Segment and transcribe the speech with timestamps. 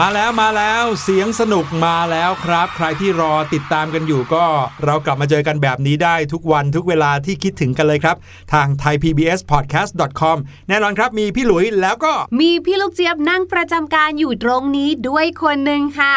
[0.00, 4.44] มาแล้วมาแล้วเสียงสนุกมาแล้วครับ ใครที่รอติดตามกันอยู่ก็
[4.84, 8.16] เรากลับมาเจอกันแบบนี้ได้ทุกวันทุกเวลาที่คิดถึงกันเลยครับ
[8.52, 10.36] ทาง thaipbspodcast.com
[10.68, 16.14] แน่นอนครับมีพี่หลุยแล้วก็มีพี่ลูกเจี๊ยบนั่งประจำการอยู่ตรงนี้ด้วยคนหนึ่งค่ะ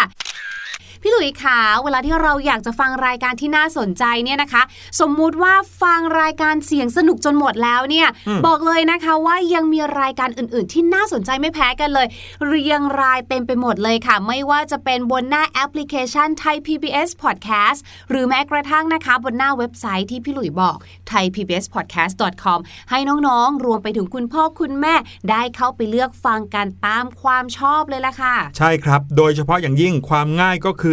[1.04, 4.64] พี่หลุยขาเวลาที่เราอยากจะฟังรายการที่น่าสนใจเนี่ยนะคะ
[5.00, 12.08] สมมุติว่าฟังรายการเสียงสนุกจนหมดแล้วเนี่ยอืมบอกเลยนะคะว่ายังมีรายการอื่น ๆ ที่น่าสนใจไม่แพ้กันเลย
[12.48, 17.80] เรียงรายเต็มไปหมดเลยค่ะ ไม่ว่าจะเป็นบนหน้าแอปพลิเคชันไทย PBS Podcast
[18.10, 20.78] หรือแม้กระทั่งนะคะ บนหน้าเว็บไซต์ที่พี่หลุยบอก
[21.12, 22.60] thaipbspodcast.com
[22.90, 24.96] ให้น้องๆ รวมไปถึงคุณพ่อคุณแม่
[25.30, 30.93] ได้เข้าไปเลือกฟังกันตามความชอบเลยล่ะค่ะ ใช่ครับ โดยเฉพาะอย่างยิ่งความง่ายก็คื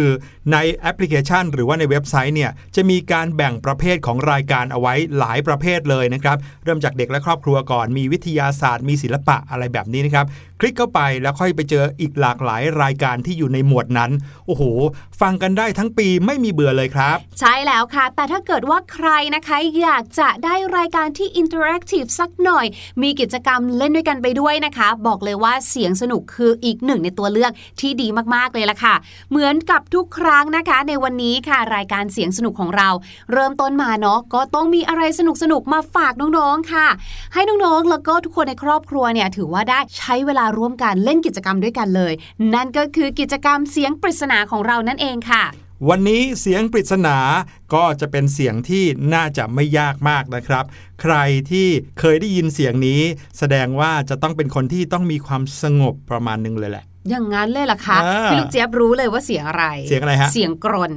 [0.51, 10.25] ในแอปพลิเคชัน หรือว่าในเว็บไซต์เนี่ยจะมีการแบ่งประเภทของรายการเอาไว้หลายประเภทเลยนะครับ เริ่มจากเด็กและครอบครัวก่อนมีวิทยาศาสตร์มีศิลปะอะไรแบบนี้นะครับ
[10.61, 14.11] คลิกเข้าไปแล้วค่อยไปเจออีกหลากหลายรายการที่อยู่ในหมวดนั้น
[14.47, 14.63] โอ้โห
[15.21, 22.65] ฟังกันได้ทั้งปีไม่มีเบื่อเลยครับ ใช่แล้วค่ะ แต่ถ้าเกิดว่าใครนะคะอยากจะได้รายการที่ interactive สักหน่อย
[23.01, 28.95] มีกิจกรรมเล่นด้วยกันไปด้วยนะคะ บอกเลยว่าเสียงสนุกคืออีกหนึ่งในตัวเลือกที่ดีมากๆเลยล่ะค่ะ
[29.29, 32.89] เหมือนกับทุกครั้งนะคะ ในวันนี้ค่ะ รายการเสียงสนุกของเรา
[33.31, 35.21] เริ่มต้นมาเนาะก็ต้องมีอะไรส
[35.51, 36.87] นุกๆมาฝากน้องๆค่ะ
[37.33, 42.13] ให้น้องๆแล้วก็ทุกคนในครอบครัวเนี่ยถือว่าได้ใช้เวลาร่วมกันเล่นกิจกรรมด้วยกันเลย
[42.53, 45.43] นั่นก็คือกิจกรรมเสียงปริศนาของเรานั่นเองค่ะ
[45.89, 47.17] วันนี้เสียงปริศนา
[47.73, 50.65] ก็จะเป็นเสียงที่น่าจะไม่ยากมากนะครับ
[51.01, 51.15] ใคร
[51.51, 51.67] ที่
[51.99, 53.01] เคยได้ยินเสียงนี้
[53.37, 60.91] แสดงว่าจะต้องเป็นคนที่ต้องมีความสงบประมาณหนึงเลยแหละ อย่างนั้นเลยล่ะคะอ่าพี่ลูกเจี๊ยบรู้เลยว่าเสียงอะไร เสียงอะไรฮะ เสียงกรน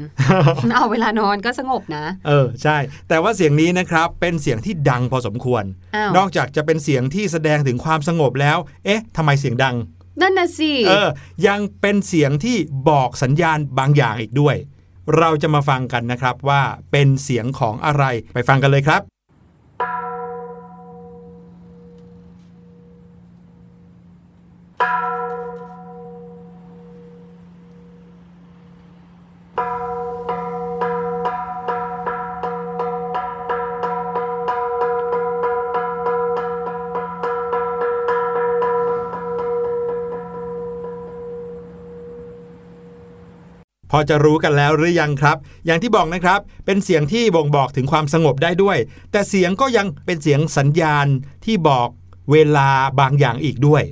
[0.75, 2.77] เอาเวลานอนก็สงบนะ เออใช่
[3.09, 5.65] แต่ว่าเสียงนี้นะครับเป็นเสียงที่ดังพอสมควร
[5.97, 9.77] อ้าวนอกจากจะเป็นเสียงที่แสดงถึงความสงบแล้ว เอ๊ะทำไมเสียงดัง
[10.21, 11.09] นั่นน่ะสิ เออ
[11.47, 12.57] ยังเป็นเสียงที่
[12.89, 14.57] บอกสัญญาณบางอย่างอีกด้วย
[15.19, 16.63] เราจะมาฟังกันนะครับว่า
[16.93, 18.05] เป็นเสียงของอะไร
[18.35, 19.03] ไปฟังกันเลยครับ
[44.11, 45.37] จะรู้กันแล้วหรือยังครับ
[45.67, 48.79] อย่างที่บอกนะครับ เป็นเสียงที่บ่งบอกถึงความสงบได้ด้วย
[49.13, 51.07] แต่เสียงก็ยังเป็นเสียงสัญญาณ
[51.45, 51.89] ที่บอก
[52.31, 52.69] เวลา
[53.01, 53.83] บางอย่างอีกด้วย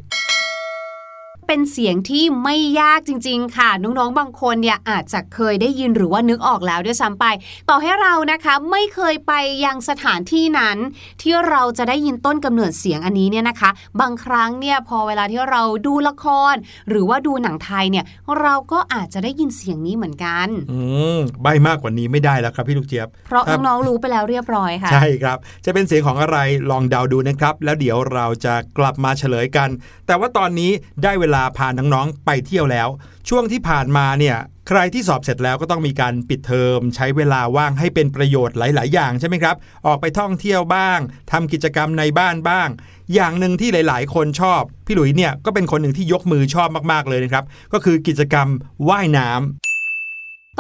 [1.55, 7.25] เป็นเสียงที่ไม่ยากจริง ๆ ค่ะ น้องๆ บางคนเนี่ยอาจจะเคยได้ยินหรือว่านึกออกแล้วด้วยซ้ำไป
[7.69, 9.33] ต่อให้เรานะคะไม่เคยไป
[9.65, 10.77] ยังสถานที่นั้น
[11.23, 13.71] ที่เราจะได้ยินต้นกำเนิดเสียงอันนี้เนี่ยนะคะ
[14.01, 16.55] บางครั้งเนี่ยพอเวลาที่เราดูละคร
[16.89, 18.05] หรือว่าดูหนังไทยเนี่ย
[18.41, 20.81] เราก็อาจจะได้ยินเสียงนี้เหมือนกันอื
[21.17, 26.39] มใบมากกว่านี้ไม่ได้แล้วครับพี่ลูกเจี๊ยบ เพราะครับน้องๆรู้ไปแล้วเรียบร้อยค่ะ ใช่ครับ จะเป็นเสียงของอะไร
[26.71, 29.69] ลองเดาดูนะครับ แล้วเดี๋ยวเราจะกลับมาเฉลยกัน
[30.07, 30.71] แต่ว่าตอนนี้
[31.03, 32.89] ได้เวลาพาน้องๆไปเที่ยวแล้ว
[33.29, 34.37] ช่วงที่ผ่านมาเนี่ย
[34.69, 39.57] ใครที่สอบเสร็จแล้วก็ต้องมีการปิดเทอม ใช้เวลาว่างให้เป็นประโยชน์หลาย ๆ อย่างใช่ไหมครับ
[39.87, 40.99] ออกไปท่องเที่ยวบ้าง
[41.33, 42.69] ทำกิจกรรมในบ้านบ้าง
[43.15, 48.49] อย่างหนึ่งที่หลาย ๆ คนชอบ พี่หลุยเนี่ยก็เป็นคนหนึ่งที่ยกมือชอบมาก ๆ เลยนะครับ ก็คือกิจกรรม
[48.89, 49.72] ว่ายน้ำ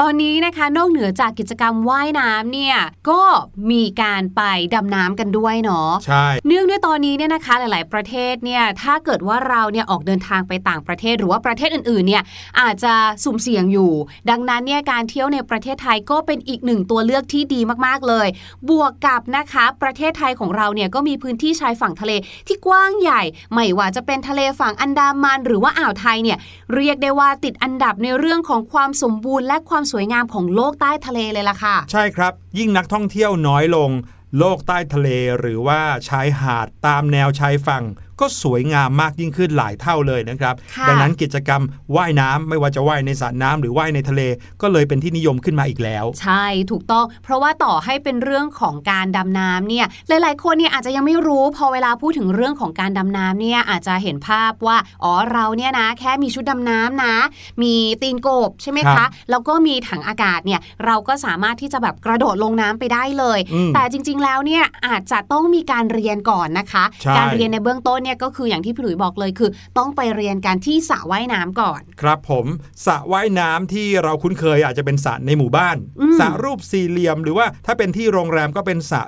[0.00, 2.76] ตอนนี้นะคะนอกเหนือจากกิจกรรมว่ายน้ำเนี่ย
[3.10, 3.22] ก็
[3.70, 4.42] มีการไป
[4.74, 12.22] ดำน้ำกันด้วยเนาะใช่เนื่องด้วยตอนนี้เนี่ยนะคะหลาย ๆ ประเทศเนี่ยถ้าเกิดว่าเราเนี่ยออกเดินทางไปต่างประเทศ หรือว่าประเทศอื่น ๆ เนี่ย
[12.60, 13.92] อาจจะสุ่มเสี่ยงอยู่
[14.30, 18.28] ดังนั้นเนี่ยการเที่ยวในประเทศไทยก็เป็นอีกหนึ่งตัวเลือกที่ดีมาก ๆ เลย
[18.68, 22.12] บวกกับนะคะประเทศไทยของเราเนี่ยก็มีพื้นที่ชายฝั่งทะเล
[22.46, 26.38] ที่กว้างใหญ่ ไม่ว่าจะเป็นทะเลฝั่งอันดามัน หรือว่าอ่าวไทยเนี่ย
[26.74, 33.90] เรียกได้ว่าติดอันดับในเรื่องของความสมบูรณ์และความสวยงามของโลกใต้ทะเลเลยล่ะค่ะ ใช่ครับ ยิ่งนักท่องเที่ยวน้อยลง
[34.38, 35.08] โลกใต้ทะเล
[35.38, 37.84] หรือว่าชายหาดตามแนวชายฝั่ง
[38.20, 41.62] ก็สวยงามมากยิ่งขึ้นหลายเท่าเลยนะครับค่ะดังนั้นกิจกรรม
[41.96, 44.22] ว่ายน้ำไม่ว่าจะว่ายในสระน้ำหรือว่ายในทะเล
[44.62, 57.14] ก็เลยเป็นที่นิยมขึ้นมาอีกแล้ว ใช่ถูกต้อง เพราะว่าต่อให้เป็นเรื่องของการดำน้ำเนี่ยหลาย ๆ คนเนี่ยอาจจะยังไม่รู้พอเวลาพูดถึงเรื่องของการดำน้ำเนี่ยอาจจะเห็นภาพว่าอ๋อเราเนี่ยนะแค่มีชุดดำน้ำนะ
[57.62, 72.46] มีตีนกบใช่ไหมครัคะบแล้วก็มีถังอากาศเนี่ยเราก็สามารถที่จะแบบกระโดดลงน้ำไปได้เลยอืมแต่จริง ๆ แล้วเนี่ยอาจจะต้องมีการเรียนก่อนนะคะใช่การเรียนในเบื้องต้นเนี่ยก็คืออย่างที่พี่หลุยบอกเลยคือ ต้องไปเรียนการที่สระว่ายน้ำก่อน ครับผม
[72.86, 79.02] สระว่ายน้ำที่เราคุ้นเคยอาจจะเป็นสระในหมู่บ้านอืมสระรูปสี่เหลี่ยม หรือว่าถ้าเป็นที่โรงแรมก็เป็นสระ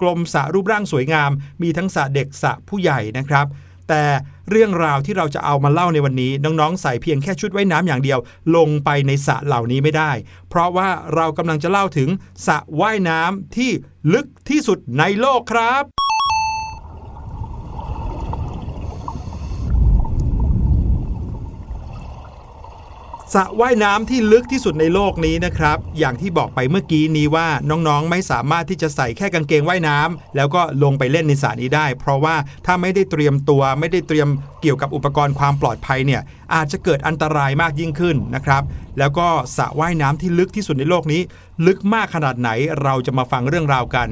[0.00, 1.30] กลมๆสระรูปร่างสวยงาม
[1.62, 3.46] มีทั้งสระเด็กสระผู้ใหญ่นะครับ
[3.88, 4.04] แต่
[4.50, 8.18] เรื่องราวที่เราจะเอามาเล่าในวันนี้ น้องๆ ใส่เพียงแค่ชุดว่ายน้ำอย่างเดียว
[8.56, 10.12] ลงไปในสระเหล่านี้ไม่ได้
[10.48, 12.08] เพราะว่าเรากำลังจะเล่าถึง
[12.46, 13.70] สระว่ายน้ำที่
[14.12, 15.99] ลึกที่สุดในโลกครับ
[23.34, 34.28] สระว่ายน้ำที่ลึกที่สุดในโลกนี้นะครับ อย่างที่บอกไปเมื่อกี้นี้ว่าน้องๆ ไม่สามารถที่จะใส่แค่กางเกงว่ายน้ำแล้วก็ลงไปเล่นในสระนี้ได้ เพราะว่าถ้าไม่ได้เตรียมตัวไม่ได้เตรียม
[34.62, 36.22] เกี่ยวกับอุปกรณ์ความปลอดภัยเนี่ย
[36.54, 38.62] อาจจะเกิดอันตรายมากยิ่งขึ้นนะครับ
[38.98, 41.20] แล้วก็สระว่ายน้ำที่ลึกที่สุดในโลกนี้
[41.66, 42.50] ลึกมากขนาดไหน
[42.82, 44.08] เราจะมาฟังเรื่องราวกัน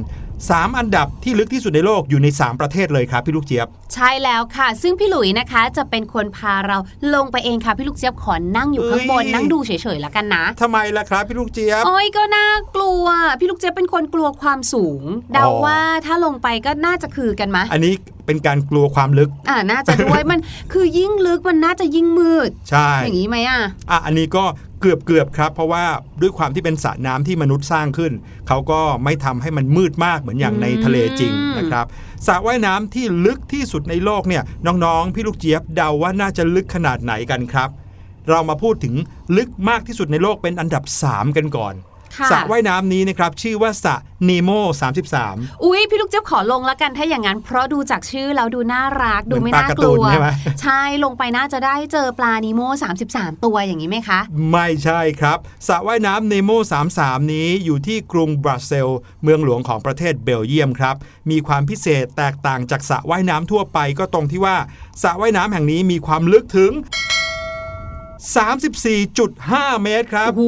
[0.46, 6.78] 3 อันดับที่ลึกที่สุดในโลกอยู่ใน 3 ประเทศเลยครับพี่ลูกเจี๊ยบ ใช่แล้วค่ะ ซึ่งพี่หลุยนะคะจะเป็นคนพาเรา
[7.14, 13.06] ลงไปเองค่ะพี่ลูกเจี๊ยบขอนั่งอยู่ข้างบนเอ้ยนั่งดูเฉยๆแล้วกันนะทำไมล่ะครับพี่ลูกเจี๊ยบโอ้ยก็น่ากลัว
[13.40, 15.02] พี่ลูกเจี๊ยบเป็นคนกลัวความสูง
[15.32, 17.94] เดาอ๋อว่าถ้าลงไปก็น่าจะคือกันมะอันนี้
[18.28, 20.40] เป็นการกลัวความลึก อ่าน่าจะด้วยมัน
[20.72, 24.44] คือยิ่งลึกมันน่าจะยิ่งมืด ใช่ อย่างนี้ไหมอะอะอันนี้ก็
[24.80, 25.84] เกือบเกือบๆครับ เพราะว่า
[26.22, 28.12] ด้วยความที่เป็นสระน้ำที่มนุษย์สร้างขึ้น
[28.48, 31.86] เขาก็ไม่ทำให้มันมืดมากเหมือนอย่างในทะเลจริงอืมนะครับ
[32.26, 37.70] สระว่ายน้ำที่ลึกที่สุดในโลกเนี่ยน้องๆ พี่ลูกเจี๊ยบเดาว่าน่าจะลึกขนาดไหนกันครับ
[38.28, 38.94] เรามาพูดถึง
[39.36, 41.97] ลึกมากที่สุดในโลกเป็นอันดับ 3 กันก่อนค่ะ
[42.30, 43.96] สระว่ายน้ำนี้นะครับชื่อว่าสระ
[44.28, 44.50] นีโม
[45.08, 50.28] 33 อุ้ยพี่ลูกเจี๊ยบขอลงแล้วกันถ้าอย่างนั้น เพราะดูจากชื่อแล้วดูน่ารักดูไม่น่ากเหมือนปลาการ์ตูลันวใช่ไหม
[50.62, 52.60] ใช่ลงไปน่าจะได้เจอปลานิโม
[53.02, 54.20] 33 ตัวอย่างนี้ไหมคะ
[54.52, 56.50] ไม่ใช่ครับสระว่ายน้ำเนโม
[56.92, 60.96] 33 นี้อยู่ที่กรุงบรัสเซลส์เมืองหลวงของประเทศเบลเยียมครับ
[61.30, 64.56] มีความพิเศษแตกต่างจากสระว่ายน้ำทั่วไปก็ตรงที่ว่า
[65.02, 66.72] สระว่ายน้ำแห่งนี้มีความลึกถึง
[68.18, 70.44] 34.5 เมตรครับโอ้โห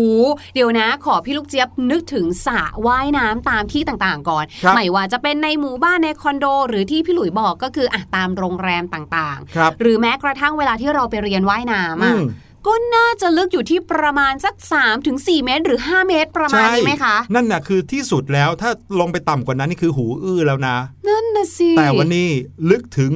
[0.55, 12.23] เดี๋ยวนะ ขอพี่ลูกเจี๊ยบนึกถึงสระว่ายน้ำตามที่ต่างๆ ก่อนครับไม่ว่าจะเป็นในหมู่บ้านในคอนโด หรือที่พี่หลุยบอกก็คืออะตามโรงแรมต่างครับๆหรือแม้กระทั่งเวลาที่เราไปเรียนว่ายน้ำอือะม
[12.67, 20.77] ก็น่าจะลึกอยู่ที่ประมาณสัก3ถึง4เมตร หรือ 5 เมตรประมาณนี้ไหมคะ นั่นน่ะคือที่สุดแล้วถ้าลงไปต่ำกว่านั้นนี่คือหูอื้อแล้วนะ
[21.09, 22.29] นั่นนะสิ แต่วันนี้
[22.71, 23.11] ลึกถึง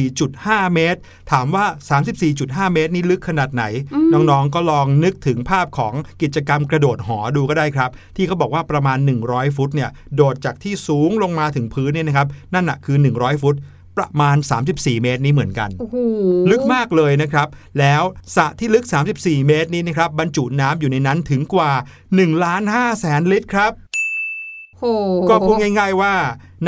[0.00, 1.00] 34.5 เมตร
[1.32, 1.64] ถามว่า
[2.20, 3.64] 34.5 เมตร นี่ลึกขนาดไหน
[4.12, 13.56] น้องๆก็ลองนึกถึงภาพของกิจกรรมกระโดดหอดูก็ได้ครับ ที่เขาบอกว่าประมาณ 100 ฟุตเนี่ยโดดจากที่สูงลงมาถึงพื้นเนี่ยนะครับนั่นน่ะคือ 100 ฟุต
[13.98, 14.36] ประมาณ
[14.70, 15.96] 34 เมตรนี้เหมือนกันโอ้โห
[16.50, 17.48] ลึกมากเลยนะครับ
[17.78, 18.02] แล้ว
[18.36, 18.84] สระที่ลึก
[19.16, 21.70] 34 เมตรนี้นะครับบรรจุน้ำอยู่ในนั้นถึงกว่า
[22.08, 23.72] 1ล้าน5แสนลิตรครับ
[24.80, 26.14] โอ้โหก็พูดง่าย ๆว่า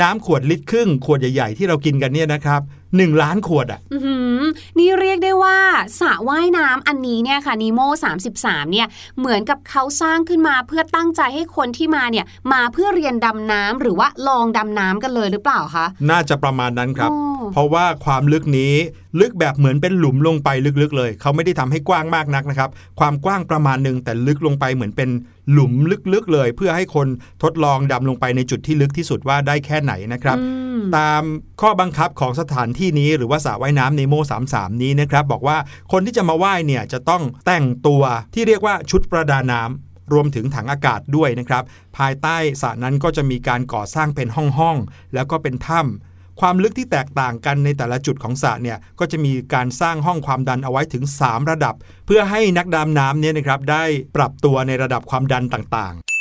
[0.01, 2.61] น้ำขวดลิตรครึ่งขวดใหญ่ ๆ ที่เรากินกันเนี่ยนะครับ
[2.95, 4.41] 1ล้านขวดอะอื้อหือ
[4.79, 5.57] นี่เรียกได้ว่า
[5.99, 7.79] สระว่ายน้ำอันนี้เนี่ยค่ะนีโม
[8.27, 8.87] 33 เนี่ย
[9.19, 17.19] เหมือนกับเขาสร้างขึ้นมาเพื่อตั้งใจให้คนที่มาเนี่ย มาเพื่อเรียนดำน้ำหรือว่าลองดำน้ำกันเลยหรือเปล่าคะ น่าจะประมาณนั้นครับโอ้
[17.53, 18.73] เพราะว่าความลึกนี้
[19.19, 20.49] ลึกแบบเหมือนเป็นหลุมลงไป
[20.81, 25.09] ลึกๆเลย เขาไม่ได้ทำให้กว้างมากนักนะครับ ความกว้างประมาณหนึ่งแต่ลึกลงไปเหมือนเป็น
[25.51, 25.73] หลุม
[26.13, 27.07] ลึกๆเลย เพื่อให้คน
[27.43, 30.45] ทดลองดำลงไปในจุดที่ลึกที่สุดว่าได้แค่ไหนนะครับอื
[30.77, 31.23] มตาม
[31.61, 34.13] ข้อบังคับของสถานที่นี้หรือว่าสระว่ายน้ำเนโม
[34.49, 35.57] 33 นี้นะครับ บอกว่า
[35.91, 41.63] คนที่จะมาว่ายเนี่ยจะต้องแต่งตัวที่เรียกว่าชุดประดาน้ำรวมถึงถังอากาศด้วยนะครับ
[41.97, 46.06] ภายใต้สระนั้นก็จะมีการก่อสร้างเป็นห้องๆ แล้วก็เป็นถ้ำ
[46.41, 51.75] ความลึกที่แตกต่างกันในแต่ละจุดของสระเนี่ยก็จะมีการสร้างห้องความดันเอาไว้ถึง 3 ระดับ
[52.05, 53.83] เพื่อให้นักดำน้ำเนี่ยนะครับได้
[54.15, 56.16] ปรับตัวในระดับความดันต่างๆ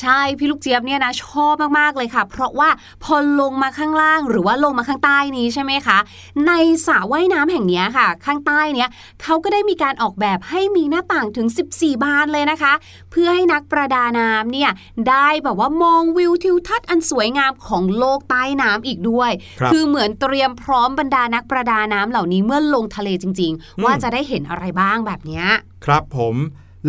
[0.00, 2.68] ใช่พี่ลูกเจี๊ยบเนี่ยนะชอบมากๆเลยค่ะ เพราะว่า
[3.04, 5.98] พอลงมาข้างล่างหรือว่าลงมาข้างใต้นี้ใช่ไหมคะ
[6.46, 6.52] ใน
[6.86, 8.88] สระว่ายน้ำแห่งนี้ค่ะ ข้างใต้เนี้ย
[9.22, 12.72] เขาก็ได้มีการออกแบบให้มีหน้าต่างถึง 14 บานเลยนะคะ
[13.10, 14.70] เพื่อให้นักประดาน้ำเนี่ย
[15.08, 19.30] ได้แบบว่ามองวิวทิวทัศน์อันสวยงามของโลกใต้น้ำอีกด้วย
[19.60, 25.42] ครับอเหมือนเตรียมพร้อมบรรดานักประดาน้ำเหล่านี้เมื่อลงทะเลจริง ๆ ว่าจะได้เห็นอะไรบ้างแบบนี้
[25.84, 26.36] ครับผม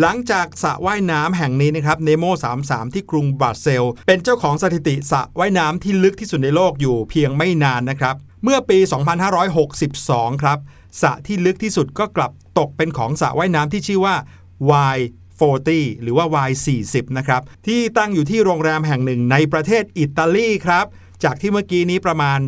[0.00, 2.24] หลังจากสระว่ายน้ำแห่งนี้นะครับเนโม
[2.60, 8.78] 33 ที่กรุงบรัสเซล เป็นเจ้าของสถิติสระว่ายน้ำที่ลึกที่สุดในโลกอยู่เพียงไม่นานนะครับ เมื่อปี
[9.60, 10.58] 2562 ครับ
[11.02, 14.14] สระที่ลึกที่สุดก็กลับตกเป็นของสระว่ายน้ำที่ชื่อว่า
[14.94, 14.98] Y
[15.40, 20.86] 40หรือว่า Y40 นะครับ ที่ตั้งอยู่ที่โรงแรมแห่งหนึ่งในประเทศอิตาลีครับ
[21.24, 22.40] จากที่เมื่อกี้นี้ประมาณ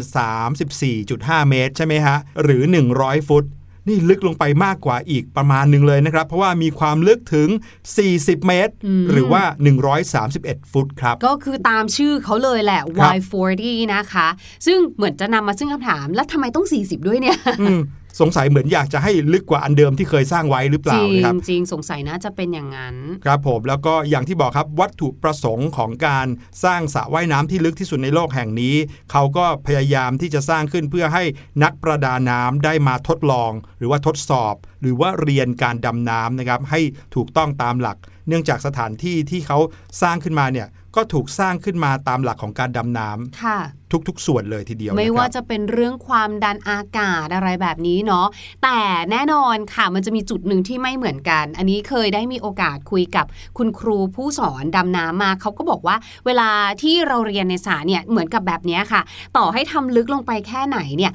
[0.70, 2.62] 34.5 เมตร ใช่ไหมฮะ หรือ
[2.96, 3.44] 100 ฟุต
[3.88, 7.48] นี่ลึกลงไปมากกว่าอีกประมาณหนึ่งเลยนะครับ เพราะว่ามีความลึกถึง
[7.98, 9.42] 40 เมตรอืมหรือว่า
[10.08, 13.62] 131 ฟุตครับ ก็คือตามชื่อเขาเลยแหละครับ Y40
[13.94, 14.28] นะคะ
[14.66, 17.80] ซึ่งเหมือนจะนำมาซึ่งคำถาม แล้วทำไมต้อง 40 ด้วยเนี่ยอืม
[18.20, 26.26] สงสัยเหมือนอยากจะให้ลึกกว่าอันเดิมที่เคยสร้างไว้หรือเปจล่าริงนะครับจริงสงสัยน่าจะเป็นอย่างนั้น ครับผมแล้วก็อย่างที่บอกครับวัตถุประสงค์ของการ
[26.64, 28.76] สร้างสระว่ายน้ำที่ลึกที่สุดในโลกแห่งนี้
[29.12, 31.24] เขาก็พยายามที่จะสร้างขึ้นเพื่อให้
[31.62, 36.80] นักประดาน้ำได้มาทดลอง หรือว่าทดสอบ หรือว่าเรียนการดำน้ำนะครับให้
[37.14, 39.58] ถูกต้องตามหลัก เนื่องจากสถานที่ที่เขา
[40.02, 43.58] สร้างขึ้นมาเนี่ยก็ถูกสร้างขึ้นมาตามหลักของการดำน้ำค่ะ
[44.08, 48.26] ทุก ๆ ส่วนเลยทีเดียวไม่นะครับว่าจะเป็นเรื่องความดันอากาศอะไรแบบนี้เนาะ
[48.62, 48.78] แต่
[49.10, 53.26] แน่นอนค่ะมันจะมีจุดหนึ่งที่ไม่เหมือนกัน อันนี้เคยได้มีโอกาสคุยกับ
[53.58, 56.50] คุณครูผู้สอนดำน้ำมาเขาก็บอกว่า เวลา
[56.82, 59.02] ที่เราเรียนในสระเนี่ยเหมือนกับแบบเนี้ยค่ะ
[59.36, 61.12] ต่อให้ทำลึกลงไปแค่ไหนเนี่ย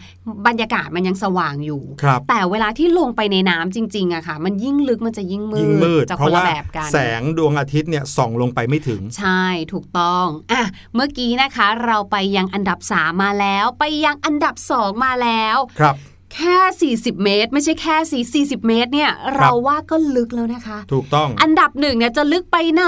[0.47, 10.63] บรรยากาศมันยังสว่างอยู่ครับแต่เวลาที่ลงไปในน้ำจริงๆอะค่ะ มันยิ่งลึกมันจะยิ่งมืดยิ่งมืดจะเพคนราะละว่าแบบกันแสงดวงอาทิตย์เนี่ยส่องลงไปไม่ถึง ใช่ถูกต้องอะ
[10.95, 15.97] เมื่อกี้นะคะเราไปยังอันดับ 3 มาแล้ว ไปยังอันดับ 2 มาแล้วครับ
[16.35, 22.83] แค่ 40 เมตร ไม่ใช่แค่สี่40 เมตรเนี่ยเราว่าก็ลึกแล้วนะคะ ถูกต้อง อันดับหนึ่งเนี่ยจะลึกไปไหน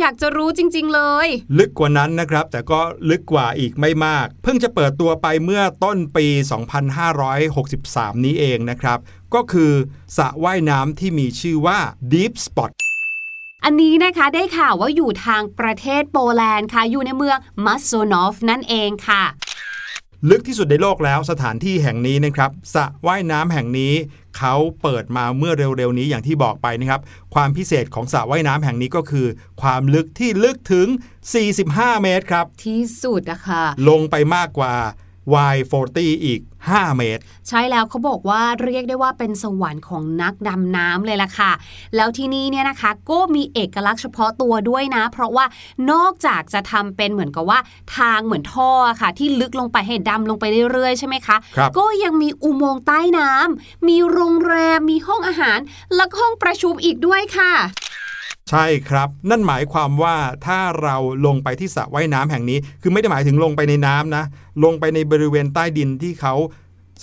[0.00, 1.26] อยากจะรู้จริง ๆ เลย
[1.58, 6.26] ลึกกว่านั้นนะครับ แต่ก็ลึกกว่าอีกไม่มาก เพิ่งจะเปิดตัวไปเมื่อต้นปี
[7.46, 8.98] 2563 นี้เองนะครับ
[9.34, 9.72] ก็คือ
[10.16, 11.78] สระว่ายน้ำที่มีชื่อว่า
[12.12, 12.70] Deep Spot
[13.64, 19.22] อันนี้นะคะได้ข่าวว่าอยู่ทางประเทศโปแลนด์ค่ะ อยู่ในเมืองมัสโซนอฟนั่นเองค่ะ
[20.30, 23.94] ลึกที่สุดในโลกแล้วสถานที่แห่งนี้นะครับสระว่ายน้ำแห่งนี้
[24.38, 27.00] เขาเปิดมาเมื่อเร็วๆนี้อย่างที่บอกไปนะครับ
[27.34, 29.26] ความพิเศษของสระว่ายน้ำแห่งนี้ก็คือ
[29.62, 30.86] ความลึกที่ลึกถึง
[31.44, 34.74] 45 เมตรครับ ที่สุดอะค่ะลงไปมากกว่า
[35.54, 41.52] Y40 อีก 5 เมตร ใช่แล้วเขาบอกว่าเรียกได้ว่าเป็นสวรรค์ของนักดำน้ำเลยล่ะค่ะ
[41.96, 45.44] แล้วที่นี่เนี่ยนะคะก็มีเอกลักษณ์เฉพาะตัวด้วยนะ เพราะว่า
[45.90, 47.58] นอกจากจะทำเป็นเหมือนกับว่า
[47.96, 55.58] ทางเหมือนท่อค่ะ ที่ลึกลงไปให้ดำลงไปเรื่อยๆ ใช่ไหมคะครับก็ยังมีอุโมงค์ใต้น้ำมีโรงแรมมีห้องอาหาร
[55.96, 57.52] และก็ห้องประชุมอีกด้วยค่ะ
[58.50, 60.16] ใช่ครับ นั่นหมายความว่า
[60.46, 64.24] ถ้าเราลงไปที่สระว่ายน้ำแห่งนี้ คือไม่ได้หมายถึงลงไปในน้ำนะ
[64.64, 66.34] ลงไปในบริเวณใต้ดินที่เขา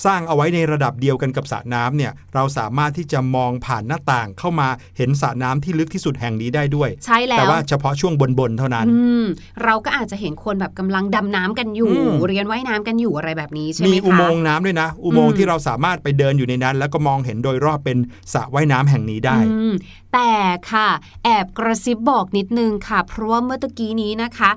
[0.06, 9.26] สร้างเอาไว้ในระดับเดียวกันกับสระน้ำเนี่ยเราสามารถที่จะมองผ่านหน้าต่างเข้ามาเห็นสระน้ำที่ลึกที่สุดแห่งนี้ได้ด้วย ใช่แล้วแต่ว่าเฉพาะช่วงบนๆเท่านั้นอืม
[9.64, 17.98] เราก็อาจจะเห็นคนแบบกำลังดำน้ำกันอยู่อืมเรียนว่ายน้ำกันอยู่อะไรแบบนี้ใช่ไหมมีคะอุโมงค์น้ำด้วยนะ อุโมงค์อืมที่เราสามารถไปเดินอยู่ในนั้น แล้วก็มองเห็นโดยรอบเป็น
[18.34, 19.74] สระว่ายน้ำแห่งนี้ได้อืม
[20.14, 20.32] แต่
[20.72, 20.90] ค่ะ
[21.24, 24.50] แอบกระซิบบอกนิดนึงค่ะ เพราะว่าเมื่อตะกี้นี้นะคะ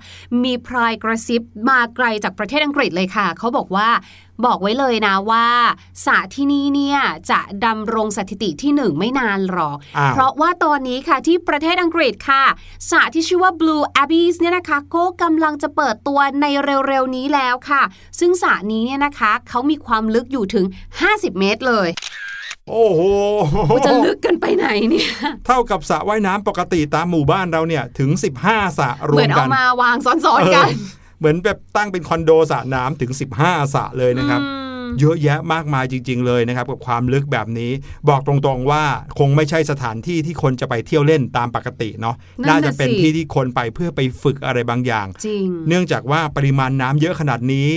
[0.45, 3.89] มีพรายกระซิบมาไกลจากประเทศอังกฤษเลยค่ะ เขาบอกว่า
[4.47, 5.47] บอกไว้เลยนะว่า
[6.05, 6.99] สระที่นี่เนี่ย
[7.31, 12.45] จะดำรงสถิติที่หนึ่งไม่นานหรอกอ้าวเพราะว่าตอนนี้ค่ะที่ประเทศอังกฤษค่ะ
[12.91, 16.47] สระที่ชื่อว่า Blue Abyss เนี่ยนะคะก็กำลังจะเปิดตัวใน
[16.89, 17.83] เร็วๆนี้แล้วค่ะ
[18.19, 20.67] ซึ่งสระนี้เนี่ยนะคะเขามีความลึกอยู่ถึง
[21.03, 21.91] 50 เมตรเลย
[22.69, 23.03] โอ้โห
[23.71, 25.11] ว่าจะลึกกันไปไหนเนี่ย
[25.47, 28.11] เท่ากับสระว่ายน้ำปกติตามหมู่บ้านเราเนี่ย ถึง
[28.45, 30.69] 15สระรเหวมือมนกัเอานมาวางซ้อนๆกัน
[31.21, 33.11] เออเหมือนแบบตั้งเป็นคอนโดสระน้ำถึง
[33.43, 37.73] 15สระเลยนะครับอืมเยอะแยะมากมายจริง ๆ เลยนะครับ กับความลึกแบบนี้
[38.09, 38.85] บอกตรงๆว่า
[39.19, 47.69] คงไม่ใช่สถานที่ที่คนจะไปเที่ยวเล่นตามปกติเนาะนั่นน่ะน่าจะเป็นสิที่ที่คนไปเพื่อไปฝึกอะไรบางอย่างจริงเนื่องจากว่าปริมาณน้ำเยอะขนาดนี้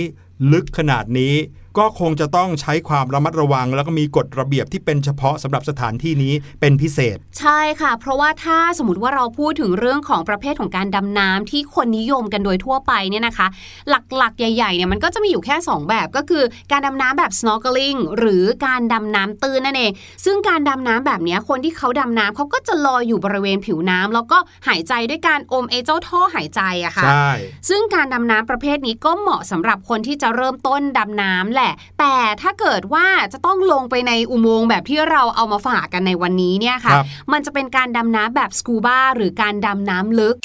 [0.52, 1.34] ลึกขนาดนี้
[1.78, 13.46] ก็คงจะต้องใช้ความระมัดระวัง แล้วก็มีกฎระเบียบที่เป็นเฉพาะสำหรับสถานที่นี้เป็นพิเศษ ใช่ค่ะ เพราะว่าถ้าสมมติว่าเราพูดถึงเรื่องของประเภทของการดำน้ำที่คนนิยมกันโดยทั่วไปเนี่ยนะคะ
[13.88, 19.92] หลักๆ ใหญ่ๆเนี่ยมันก็จะมีอยู่แค่ 2 แบบก็คือการดำน้ำแบบ snorkeling หรือการดำน้ำตื้นนั่นเอง
[20.24, 27.30] ซึ่งการดำน้ำแบบเนี้ยคนที่เขาดำน้ำเขาก็จะลอยอยู่บริเวณผิวน้ำแล้วก็หายใจด้วยการอมไอเจ้าท่อหายใจอะค่ะใช่
[27.68, 31.63] ซึ่งการดำน้ำประเภทนี้ก็เหมาะสำหรับคนที่จะเริ่มต้นดำน้ำแหละ
[31.98, 40.36] แต่ถ้าเกิดว่าจะต้องลงไปในอุโมงค์แบบที่เราเอามาฝากกันในวันนี้เนี่ยค่ะครับมันจะเป็นการดำน้ำแบบสกูบาหรือการดำน้ำลึก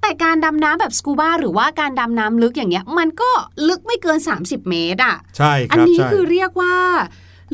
[0.00, 3.30] แต่การดำน้ำแบบสกูบาหรือว่าการดำน้ำลึกอย่างเงี้ย มันก็
[3.68, 6.74] ลึกไม่เกิน 30 เมตรอะ ใช่คอันรับนี้ใช่คือเรียกว่า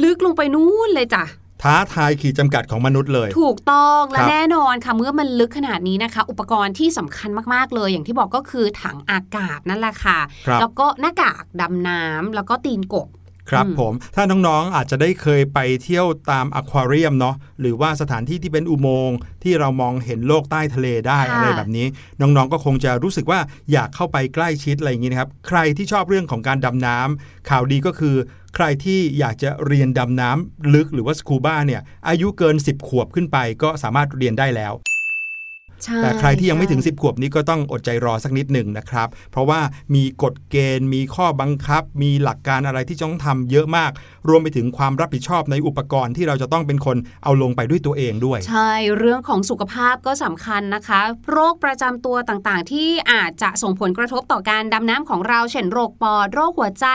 [0.03, 1.25] ลึกลงไปนู่นเลยจ้ะ
[1.63, 13.09] ท้าทายขีดจำกัดของมนุษย์เลย ถูกต้องและครับแน่นอนค่ะเมื่อมันลึกขนาดนี้นะคะ อุปกรณ์ที่สำคัญมากๆเลย อย่างที่บอกก็คือถังอากาศนั่นแหละค่ะครับแล้วก็หน้ากากดำน้ำแล้วก็ตีนกบ
[13.51, 21.87] ครับอืมผมถ้าน้องๆอาจจะได้เคยไปเที่ยวตามอควาเรียมเนาะหรือว่าสถานที่ที่เป็นอุโมงค์ที่เรามองเห็นโลกใต้ทะเลได้ค่ะอะไรแบบนี้
[22.21, 23.41] น้องๆก็คงจะรู้สึกว่า
[23.73, 28.17] อยากเข้าไปใกล้ชิดอะไรอย่างนี้นะครับ ใครที่ชอบเรื่องของการดำน้ำข่าวดีก็คือ
[28.55, 34.73] ใครที่อยากจะเรียนดำน้ำลึกหรือว่าสกูบ้าเนี่ยอายุเกิน 10 ขวบขึ้นไปก็สามารถเรียนได้แล้ว
[36.03, 39.61] แต่ใครที่ยังไม่ถึงใช่10 ขวบนี้ก็ต้องอดใจรอสักนิดหนึ่งนะครับ เพราะว่า
[39.95, 43.91] มีกฎเกณฑ์ มีข้อบังคับ มีหลักการอะไรที่จะต้องทำเยอะมาก
[44.29, 56.87] รวมไปถึงความรับผิดชอบในอุปกรณ์ที่เราจะต้องเป็นคนเอาลงไปด้วยตัวเองด้วย ใช่ เรื่องของสุขภาพก็สำคัญนะคะ โรคประจำตัวต่างๆ ที่อาจจะส่งผลกระทบต่อการดำน้ำของเรา เช่นโรคปอด โรคหัวใจ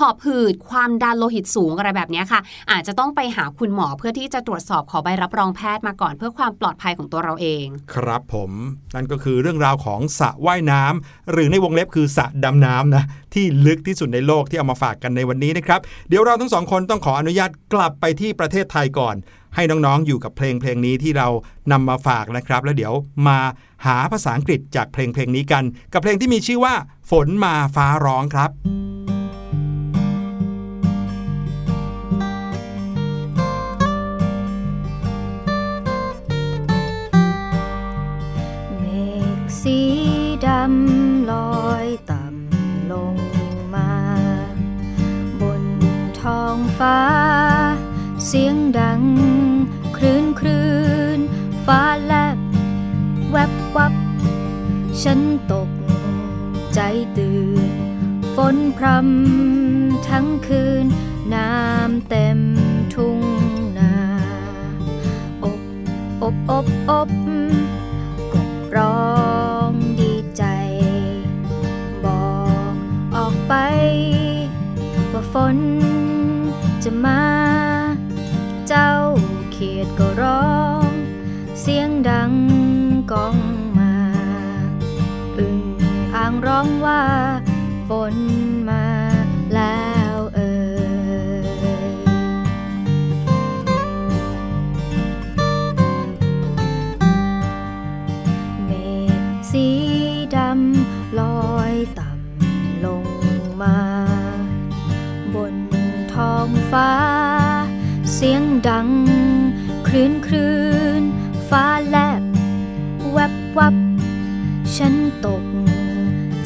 [0.00, 8.50] หอบหืด ความดันโลหิตสูงอะไรแบบเนี้ยค่ะ อาจจะต้องไปหาคุณหมอเพื่อที่จะตรวจสอบขอใบรับรองแพทย์มาก่อน เพื่อความปลอดภัยของตัวเราเอง ครับผม
[8.94, 19.16] นั่นก็คือเรื่องราวของสระว่ายน้ำหรือในวงเล็บคือสระดำน้ำนะที่ลึกที่สุดในโลกที่เอามาฝากกันในวันนี้นะครับเดี๋ยวเราทั้งสองคนต้องขออนุญาตกลับไปที่ประเทศไทยก่อน
[19.54, 21.28] ให้น้องๆอยู่กับเพลงเพลงนี้ที่เรา
[21.72, 22.94] นำมาฝากนะครับ แล้วเดี๋ยว
[23.28, 23.38] มา
[23.86, 26.74] หาภาษาอังกฤษจากเพลงเพลงนี้กัน กับเพลงที่มีชื่อว่า
[27.10, 28.50] ฝนมาฟ้าร้องครับ
[46.78, 47.00] ฟ้า
[48.26, 49.02] เสียงดัง
[49.96, 50.68] คลื่นคลื่
[51.18, 51.20] น
[51.66, 52.38] ฟ้าแลบ
[53.30, 53.94] แวบวับ
[55.02, 55.20] ฉัน
[55.52, 55.70] ตก
[56.74, 56.80] ใจ
[57.18, 57.70] ตื่น
[58.34, 60.86] ฝนพรำทั้งคืน
[61.34, 62.38] น้ำเต็ม
[62.94, 63.20] ทุ่ง
[63.78, 63.94] นา
[65.44, 65.60] อบ
[66.22, 67.08] อบ อบ อบ
[80.28, 80.92] ร้อง
[81.60, 82.32] เสียงดัง
[83.12, 83.36] ก้อง
[83.78, 83.94] มา
[85.38, 85.60] อึ่ง
[86.16, 87.02] อ่างร้องว่า
[87.88, 88.14] ฝน
[113.58, 113.74] วับ
[114.76, 114.94] ฉัน
[115.26, 115.44] ตก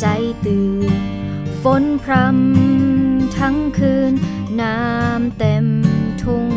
[0.01, 0.07] ใจ
[0.47, 0.93] ตื่น
[1.63, 4.13] ฝนพรำทั้งคืน
[4.61, 5.67] น้ำเต็ม
[6.23, 6.49] ทุ่ง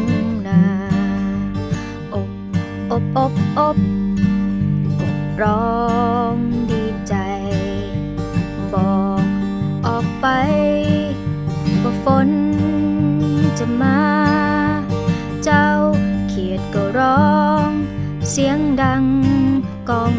[0.48, 0.64] นา
[2.14, 2.30] อบ
[2.92, 3.78] อบอบอบ
[5.02, 5.80] กบร้อ
[6.34, 6.36] ง
[6.72, 7.16] ดีใจ
[8.74, 9.24] บอก
[9.88, 10.28] ออกไป
[11.84, 12.30] ว่าฝน
[13.60, 14.02] จะมา
[15.44, 15.70] เจ้า
[16.28, 17.70] เขียดก็ร้อง
[18.30, 19.04] เสียงดัง
[19.90, 20.16] ก้อง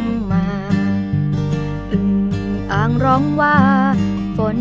[3.05, 3.57] ร้องว่า
[4.37, 4.59] ฝน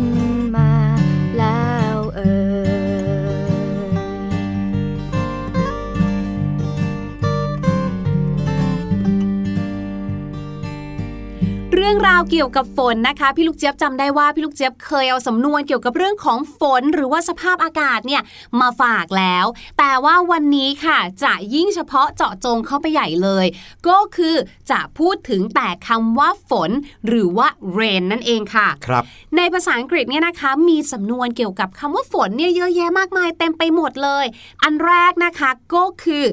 [11.96, 18.22] รื่องราวเกี่ยวกับฝนนะคะ พี่ลูกเจี๊ยบจำได้ว่าพี่ลูกเจี๊ยบเคยเอาสำนวนเกี่ยวกับเรื่องของฝนหรือว่าสภาพอากาศเนี่ย
[18.60, 19.46] มาฝากแล้ว
[19.78, 23.46] แต่ว่าวันนี้ค่ะจะยิ่งเฉพาะเจาะจงเข้าไปใหญ่เลย
[23.88, 24.34] ก็คือ
[24.70, 26.70] จะพูดถึงแต่คำว่าฝน
[27.06, 29.04] หรือว่า rain นั่นเองค่ะครับ
[29.36, 34.26] ในภาษาอังกฤษเนี่ยนะคะมีสำนวนเกี่ยวกับคำว่าฝนเนี่ยเยอะแยะมากมายเต็มไปหมดเลย
[34.62, 36.24] อันแรกนะคะก็คือ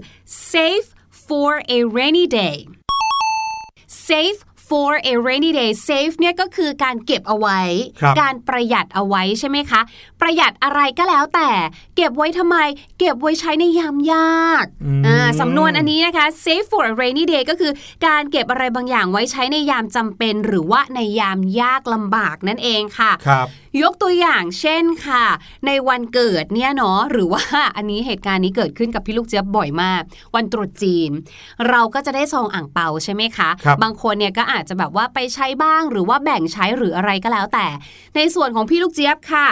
[0.51, 0.87] save
[1.25, 2.57] for a rainy day
[4.07, 7.59] save for a rainy day save เนี่ยก็คือการเก็บเอาไว้
[7.99, 9.81] ครับการประหยัดเอาไว้ใช่ไหมคะ
[10.21, 11.49] ประหยัดอะไรก็แล้วแต่
[11.95, 12.57] เก็บไว้ทำไม
[12.99, 17.71] เก็บไว้ใช้ในยามยากอืมอ่าสำนวนอันนี้นะคะ save for a rainy day ก็คือ
[18.07, 23.47] การเก็บอะไรบางอย่างไว้ใช้ในยามจำเป็นหรือว่าในยามยากลำบากนั่นเองค่ะครับ
[23.81, 25.25] ยกตัวอย่างเช่นค่ะ
[25.65, 27.43] ในวันเกิดเนี่ยเนาะหรือว่า
[27.77, 30.01] อันนี้เหตุการณ์นี้เกิดขึ้นกับพี่ลูกเจี๊ยบบ่อยมาก
[30.35, 31.11] วันตรุษจีน
[31.69, 37.67] เราก็จะได้ซองอ่างเปาใช่ไหมคะครับงคนเนี่ยก็อาจจะแบบว่าไปใช้บ้างหรือว่าแบ่งใช้หรืออะไรก็แล้วแต่
[38.15, 39.49] ในส่วนของพี่ลูกเจี๊ยบค่ะ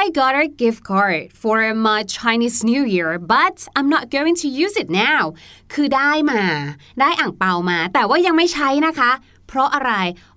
[0.00, 4.48] I got a gift card for my Chinese New Year but I'm not going to
[4.62, 5.22] use it now
[5.72, 6.42] คือได้มา
[7.00, 9.10] ได้อ่างเปามา แต่ว่ายังไม่ใช้นะคะ
[9.54, 9.92] เพราะอะไร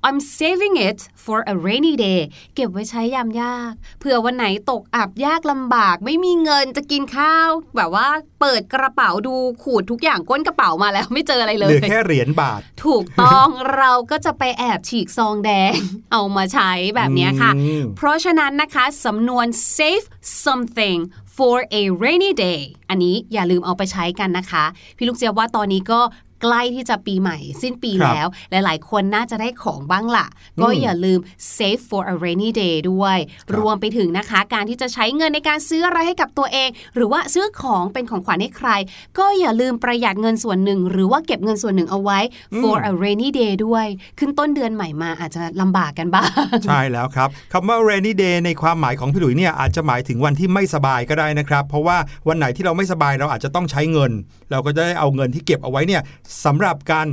[0.07, 2.21] I'm saving it for a rainy day
[2.55, 8.07] เก็บไว้ใช้ยามยากเผื่อวันไหนตกอับยากลำบาก ไม่มีเงินจะกินข้าว แบบว่า
[8.41, 15.73] เปิดกระเป๋าดูขูดทุกอย่างก้นกระเป๋ามาแล้วไม่เจออะไรเหเลลืยอแค่เหรียญบาท ถูกต้องเราก็จะไปแอบฉีกซองแดง
[16.11, 20.05] เอามาใช้แบบเนี้ยค่ะอืมเพราะฉะนั้นนะคะสำนวน save
[20.45, 20.99] something
[21.37, 24.65] for a rainy day อันนี้อย่าลืมเอาไปใช้กันนะคะ
[24.97, 26.01] พี่ลูกเจียบว่าตอนนี้ก็
[26.41, 30.27] ใกล้ที่จะปีใหม่ สิ้นปีครับแล้ว หลาย ๆ คนน่าจะได้ของบ้างล่ะ
[30.61, 31.19] ก็อย่าลืม
[31.55, 33.17] save for a rainy day ด้วย
[33.57, 38.69] รวมไปถึงนะคะ การที่จะใช้เงินในการซื้ออะไรให้กับตัวเอง หรือว่าซื้อของเป็นของขวัญให้ใคร
[39.17, 42.19] ก็อย่าลืมประหยัดเงินส่วนหนึ่ง หรือว่าเก็บเงินส่วนหนึ่งเอาไว้
[42.59, 43.85] for a rainy day ด้วย
[44.19, 46.29] ขึ้นต้นเดือนใหม่มาอาจจะลำบากกันบ้าง
[46.65, 51.97] ใช่แล้วครับคำว่า rainy day ในความหมายของพี่หลุยเนี่ยอาจจะหมายถึงวันที่ไม่สบายก็ได้นะครับ เพราะว่า
[52.27, 54.11] วันไหนที่เราไม่สบายเราอาจจะต้องใช้เงิน
[54.51, 56.01] เราก็จะได้เอาเงินที่เก็บเอาไว้เนี่ย
[56.43, 57.07] สำหรับการ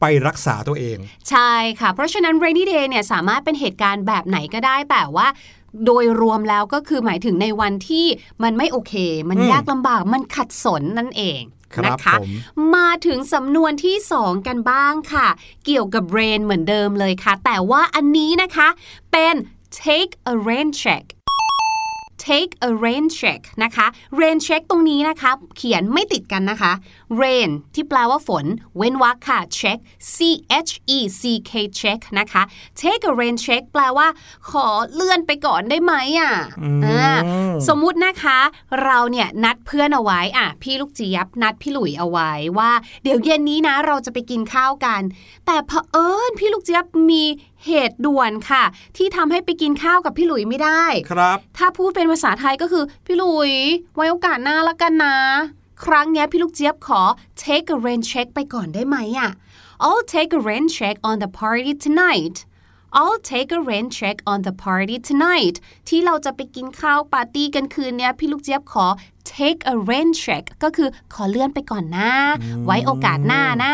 [0.00, 0.98] ไปรักษาตัวเอง
[1.30, 5.26] ใช่ค่ะ เพราะฉะนั้น rainy day เนี่ยสามารถเป็นเหตุการณ์แบบไหนก็ได้แต่ว่า
[5.86, 8.06] โดยรวมแล้วก็คือหมายถึงในวันที่
[8.42, 8.94] มันไม่โอเค
[9.28, 11.40] มันอืมยากลำบากมันขัดสนนั่นเอง
[11.74, 12.30] ครับนะคะผม
[12.76, 15.28] มาถึงสำนวนที่ 2 กันบ้างค่ะ
[15.64, 18.68] เกี่ยวกับ rain เหมือนเดิมเลยค่ะ แต่ว่าอันนี้นะคะ
[19.12, 19.34] เป็น
[19.82, 21.04] take a rain check
[22.28, 23.86] take a rain check นะคะ
[24.20, 26.72] rain check ตรงนี้นะคะ เขียนไม่ติดกันนะคะ
[27.20, 28.44] rain ที่แปลว่าฝน
[28.76, 29.78] เว้นวรรคค่ะ check
[30.14, 30.16] c
[30.68, 32.42] h e c k check นะคะ
[32.80, 34.06] take a rain check แปลว่า
[34.50, 36.32] ขอเลื่อนไปก่อนได้ไหมอะ
[36.86, 37.12] อ่า
[37.68, 38.38] สมมุตินะคะ
[38.82, 42.70] เราเนี่ยนัดเพื่อนเอาไว้อะพี่ลูกเจี๊ยบนัดพี่หลุยเอาไว้ว่า
[43.02, 45.02] เดี๋ยวเย็นนี้นะ เราจะไปกินข้าวกัน
[45.46, 47.24] แต่เผอิญพี่ลูกเจี๊ยบมี
[47.66, 48.64] เหตุด่วนค่ะ
[48.96, 53.52] ที่ทำให้ไปกินข้าวกับพี่หลุยไม่ได้ครับ ถ้าพูดเป็นภาษาไทยก็คือ พี่หลุย
[53.96, 55.16] ไว้โอกาสหน้าละกันนะ
[55.84, 57.02] ครั้งเนี้ยพี่ลูกเจี๊ยบขอ
[57.42, 59.30] take a rain check ไปก่อนได้ไหมอะ
[59.86, 62.36] I'll take a rain check on the party tonight
[63.00, 65.56] I'll take a rain check on the party tonight
[65.88, 68.86] ที่เราจะไปกินข้าวปาร์ตี้กันคืนเนี้ยพี่ลูกเจี๊ยบขอ
[69.36, 72.10] take a rain check ก็คือขอเลื่อนไปก่อนนะ
[72.66, 73.72] ไว้โอกาสหน้านะ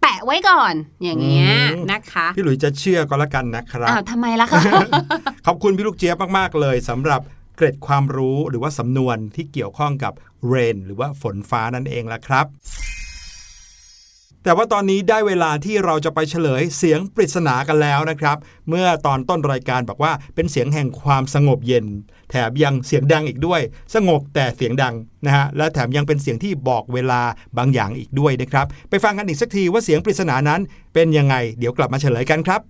[0.00, 4.62] แปะไว้ก่อน อย่างเงี้ยอืมนะคะ พี่หลุยจะเชื่อก็แล้วกันนะครับอ้าวทำไมล่ะคะ
[5.46, 7.20] ขอบคุณพี่ลูกเจี๊ยบมากๆเลยสำหรับ
[7.56, 10.12] เกร็ดความรู้หรือว่าสำนวนที่เกี่ยวข้องกับ
[10.52, 12.46] rain หรือว่าฝนฟ้านั่นเองละครับ
[14.44, 18.36] แต่ว่าตอนนี้ได้เวลาที่เราจะไปเฉลยเสียงปริศนากันแล้วนะครับ
[18.68, 21.86] เมื่อตอนต้นรายการบอกว่าเป็นเสียงแห่งความสงบเย็น
[22.30, 23.60] แถมยังเสียงดังอีกด้วย
[23.94, 24.94] สงบแต่เสียงดัง
[25.26, 27.20] นะฮะและแถมยังเป็นเสียงที่บอกเวลา
[27.58, 30.60] บางอย่างอีกด้วยนะครับ ไปฟังกันอีกสักทีว่าเสียงปริศนานั้น
[30.94, 32.60] เป็นยังไง เดี๋ยวกลับมาเฉลยกันครับ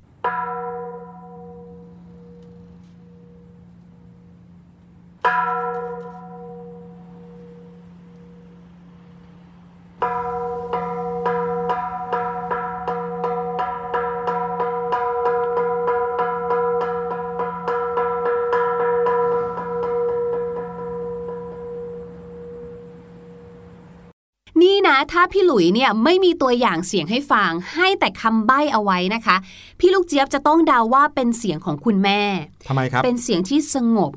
[25.13, 29.37] ถ้าพี่หลุยเนี่ยไม่มีตัวอย่างเสียงให้ฟัง ให้แต่คำใบ้เอาไว้นะคะ
[29.81, 32.21] พี่ลูกเจี๊ยบจะต้องเดาว่าเป็นเสียงของคุณแม่
[32.69, 34.13] ทำไมครับ เป็นเสียงที่สงบ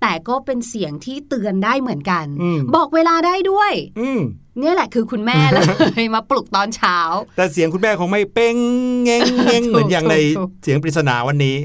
[0.00, 4.20] แต่ก็เป็นเสียงที่เตือนได้เหมือนกันอืมบอกเวลาได้ด้วยอืม
[4.60, 5.58] เนี่ยแหละคือคุณแม่เล
[6.02, 6.98] ยมาปลุกตอนเช้า
[7.36, 8.56] แต่เสียงคุณแม่คงไม่เป้ง
[9.04, 11.56] เง้งเง้งถูกเหมือนอย่างในถูกเสียงปริศนาวันนี้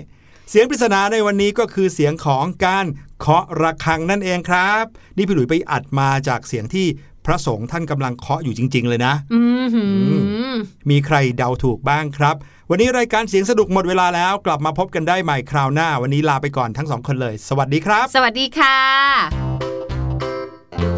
[0.49, 2.86] เสียงปริศนาในวันนี้ก็คือเสียงของการ
[3.19, 4.84] เคาะระฆังนั่นเองครับ
[5.17, 6.88] นี่พี่หลุยไปอัดมาจากเสียงที่
[7.25, 9.86] พระสงฆ์ท่านกำลังเคาะอยู่จริง ๆ เลยนะอือหื
[10.51, 10.55] อ
[10.89, 12.36] มีใครเดาถูกบ้างครับ
[12.69, 18.77] วันนี้รายการเสียงสนุกหมดเวลาแล้ว กลับมาพบกันได้ใหม่คราวหน้า วันนี้ลาไปก่อนทั้งสองคนเลย สวัสดีครับ สวัสดีค่ะ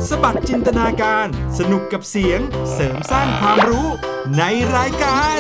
[0.09, 1.27] สบัดจินตนาการ
[1.59, 2.39] สนุกกับเสียง
[2.73, 3.87] เสริมสร้างความรู้
[4.37, 4.43] ใน
[4.75, 5.39] รายการ